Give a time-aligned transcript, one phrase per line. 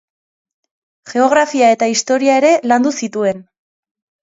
[1.11, 3.47] Geografia eta historia ere landu zituen.